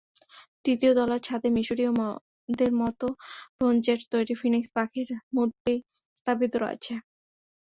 [0.63, 3.05] তৃতীয় তলার ছাদে মিসরীয়দের মতো
[3.55, 5.75] ব্রোঞ্জের তৈরি ফিনিক্স পাখির মূর্তি
[6.17, 6.93] স্থাপিত রয়েছে।